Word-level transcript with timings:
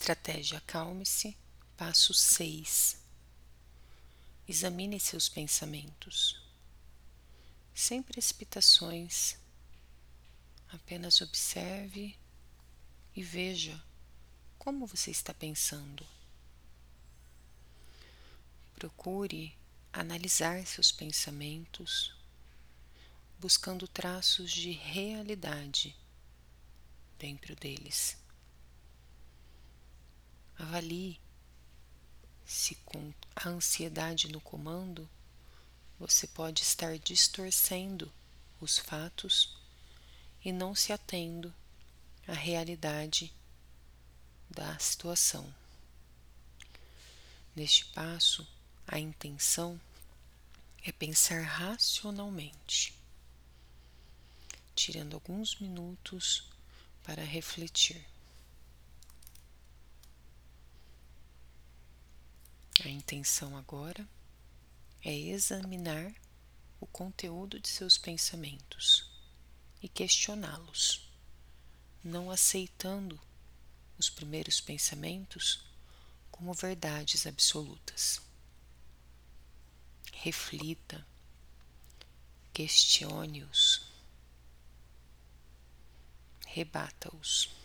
Estratégia 0.00 0.56
Acalme-se, 0.56 1.36
passo 1.76 2.14
6. 2.14 2.96
Examine 4.48 4.98
seus 4.98 5.28
pensamentos. 5.28 6.40
Sem 7.74 8.02
precipitações, 8.02 9.36
apenas 10.70 11.20
observe 11.20 12.16
e 13.14 13.22
veja 13.22 13.78
como 14.58 14.86
você 14.86 15.10
está 15.10 15.34
pensando. 15.34 16.06
Procure 18.76 19.54
analisar 19.92 20.66
seus 20.66 20.90
pensamentos, 20.90 22.16
buscando 23.38 23.86
traços 23.86 24.50
de 24.50 24.70
realidade 24.70 25.94
dentro 27.18 27.54
deles. 27.54 28.16
Avalie 30.70 31.18
se 32.46 32.76
com 32.76 33.12
a 33.34 33.48
ansiedade 33.48 34.28
no 34.28 34.40
comando 34.40 35.08
você 35.98 36.28
pode 36.28 36.62
estar 36.62 36.96
distorcendo 36.96 38.08
os 38.60 38.78
fatos 38.78 39.52
e 40.44 40.52
não 40.52 40.72
se 40.72 40.92
atendo 40.92 41.52
à 42.24 42.32
realidade 42.32 43.34
da 44.48 44.78
situação. 44.78 45.52
Neste 47.56 47.86
passo, 47.86 48.46
a 48.86 48.96
intenção 48.96 49.78
é 50.84 50.92
pensar 50.92 51.42
racionalmente, 51.42 52.94
tirando 54.76 55.14
alguns 55.14 55.58
minutos 55.58 56.44
para 57.02 57.24
refletir. 57.24 58.06
A 62.84 62.88
intenção 63.00 63.56
agora 63.56 64.06
é 65.02 65.12
examinar 65.12 66.14
o 66.78 66.86
conteúdo 66.86 67.58
de 67.58 67.66
seus 67.66 67.96
pensamentos 67.96 69.10
e 69.82 69.88
questioná-los, 69.88 71.10
não 72.04 72.30
aceitando 72.30 73.18
os 73.98 74.10
primeiros 74.10 74.60
pensamentos 74.60 75.64
como 76.30 76.52
verdades 76.52 77.26
absolutas. 77.26 78.20
Reflita, 80.12 81.06
questione-os, 82.52 83.82
rebata-os. 86.46 87.59